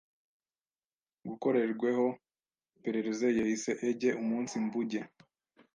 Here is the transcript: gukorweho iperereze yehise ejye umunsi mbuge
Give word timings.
gukorweho 1.27 2.05
iperereze 2.77 3.27
yehise 3.37 3.71
ejye 3.89 4.09
umunsi 4.23 4.53
mbuge 4.65 4.99